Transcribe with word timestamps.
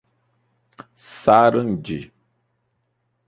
Sarandi 1.17 1.99